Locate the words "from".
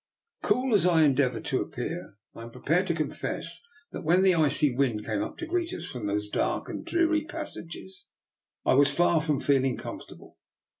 5.85-6.07, 9.21-9.39